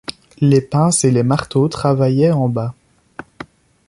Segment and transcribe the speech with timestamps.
[0.39, 2.73] Les pinces et les marteaux travaillaient en bas.